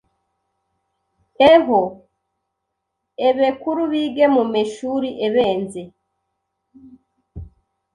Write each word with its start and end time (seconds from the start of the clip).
eho 1.51 1.79
ebekuru 3.27 3.83
bige 3.91 4.25
mu 4.35 4.43
meshuri 4.53 5.09
ebenze 5.25 5.83